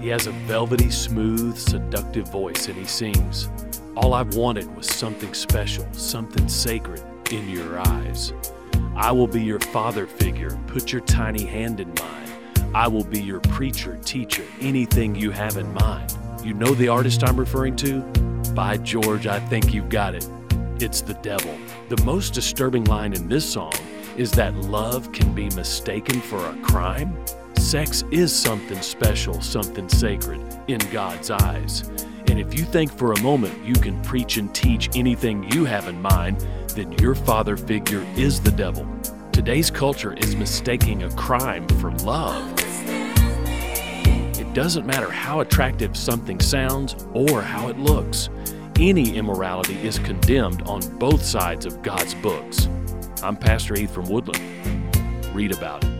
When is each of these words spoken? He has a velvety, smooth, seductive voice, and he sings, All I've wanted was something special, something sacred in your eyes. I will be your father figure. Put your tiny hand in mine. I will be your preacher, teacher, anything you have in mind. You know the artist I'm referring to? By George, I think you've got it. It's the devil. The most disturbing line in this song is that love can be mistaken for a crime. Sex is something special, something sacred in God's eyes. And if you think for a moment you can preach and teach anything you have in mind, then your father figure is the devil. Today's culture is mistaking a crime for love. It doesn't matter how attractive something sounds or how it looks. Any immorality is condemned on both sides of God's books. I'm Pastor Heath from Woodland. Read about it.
He 0.00 0.08
has 0.08 0.26
a 0.26 0.32
velvety, 0.32 0.90
smooth, 0.90 1.58
seductive 1.58 2.28
voice, 2.28 2.68
and 2.68 2.76
he 2.76 2.86
sings, 2.86 3.50
All 3.96 4.14
I've 4.14 4.34
wanted 4.34 4.74
was 4.74 4.86
something 4.86 5.34
special, 5.34 5.86
something 5.92 6.48
sacred 6.48 7.02
in 7.30 7.48
your 7.50 7.78
eyes. 7.86 8.32
I 8.96 9.12
will 9.12 9.26
be 9.26 9.42
your 9.42 9.60
father 9.60 10.06
figure. 10.06 10.58
Put 10.66 10.90
your 10.90 11.02
tiny 11.02 11.44
hand 11.44 11.80
in 11.80 11.88
mine. 11.88 12.74
I 12.74 12.88
will 12.88 13.04
be 13.04 13.20
your 13.20 13.40
preacher, 13.40 13.98
teacher, 14.04 14.44
anything 14.60 15.14
you 15.14 15.32
have 15.32 15.58
in 15.58 15.72
mind. 15.74 16.16
You 16.42 16.54
know 16.54 16.74
the 16.74 16.88
artist 16.88 17.22
I'm 17.22 17.38
referring 17.38 17.76
to? 17.76 18.00
By 18.54 18.78
George, 18.78 19.26
I 19.26 19.38
think 19.38 19.74
you've 19.74 19.90
got 19.90 20.14
it. 20.14 20.26
It's 20.80 21.02
the 21.02 21.14
devil. 21.14 21.54
The 21.90 22.02
most 22.04 22.32
disturbing 22.32 22.84
line 22.84 23.12
in 23.12 23.28
this 23.28 23.50
song 23.50 23.74
is 24.16 24.30
that 24.32 24.54
love 24.54 25.12
can 25.12 25.34
be 25.34 25.50
mistaken 25.50 26.20
for 26.22 26.38
a 26.38 26.56
crime. 26.62 27.22
Sex 27.60 28.02
is 28.10 28.34
something 28.34 28.80
special, 28.80 29.40
something 29.40 29.88
sacred 29.88 30.40
in 30.66 30.78
God's 30.90 31.30
eyes. 31.30 31.88
And 32.26 32.40
if 32.40 32.58
you 32.58 32.64
think 32.64 32.90
for 32.90 33.12
a 33.12 33.20
moment 33.20 33.64
you 33.64 33.74
can 33.74 34.00
preach 34.02 34.38
and 34.38 34.52
teach 34.52 34.88
anything 34.96 35.48
you 35.52 35.66
have 35.66 35.86
in 35.86 36.00
mind, 36.02 36.40
then 36.68 36.90
your 36.92 37.14
father 37.14 37.56
figure 37.56 38.04
is 38.16 38.40
the 38.40 38.50
devil. 38.50 38.88
Today's 39.30 39.70
culture 39.70 40.14
is 40.14 40.34
mistaking 40.34 41.04
a 41.04 41.10
crime 41.10 41.68
for 41.80 41.92
love. 41.98 42.52
It 44.40 44.52
doesn't 44.52 44.86
matter 44.86 45.10
how 45.10 45.40
attractive 45.40 45.96
something 45.96 46.40
sounds 46.40 46.96
or 47.12 47.40
how 47.40 47.68
it 47.68 47.78
looks. 47.78 48.30
Any 48.80 49.14
immorality 49.14 49.76
is 49.86 49.98
condemned 49.98 50.62
on 50.62 50.80
both 50.98 51.22
sides 51.22 51.66
of 51.66 51.82
God's 51.82 52.14
books. 52.14 52.68
I'm 53.22 53.36
Pastor 53.36 53.74
Heath 53.74 53.94
from 53.94 54.08
Woodland. 54.08 54.42
Read 55.36 55.52
about 55.52 55.84
it. 55.84 55.99